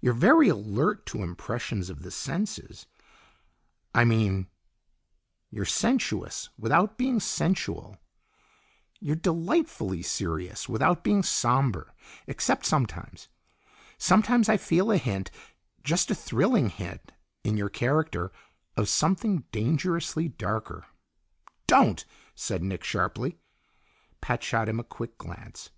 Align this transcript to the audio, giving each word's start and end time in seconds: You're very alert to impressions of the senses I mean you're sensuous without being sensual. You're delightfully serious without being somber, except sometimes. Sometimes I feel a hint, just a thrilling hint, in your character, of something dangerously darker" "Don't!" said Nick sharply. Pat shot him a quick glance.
You're 0.00 0.14
very 0.14 0.48
alert 0.48 1.04
to 1.06 1.24
impressions 1.24 1.90
of 1.90 2.02
the 2.04 2.12
senses 2.12 2.86
I 3.92 4.04
mean 4.04 4.46
you're 5.50 5.64
sensuous 5.64 6.48
without 6.56 6.96
being 6.96 7.18
sensual. 7.18 7.98
You're 9.00 9.16
delightfully 9.16 10.00
serious 10.02 10.68
without 10.68 11.02
being 11.02 11.24
somber, 11.24 11.92
except 12.28 12.66
sometimes. 12.66 13.26
Sometimes 13.98 14.48
I 14.48 14.58
feel 14.58 14.92
a 14.92 14.96
hint, 14.96 15.32
just 15.82 16.08
a 16.08 16.14
thrilling 16.14 16.68
hint, 16.68 17.10
in 17.42 17.56
your 17.56 17.68
character, 17.68 18.30
of 18.76 18.88
something 18.88 19.42
dangerously 19.50 20.28
darker" 20.28 20.86
"Don't!" 21.66 22.04
said 22.36 22.62
Nick 22.62 22.84
sharply. 22.84 23.38
Pat 24.20 24.44
shot 24.44 24.68
him 24.68 24.78
a 24.78 24.84
quick 24.84 25.18
glance. 25.18 25.70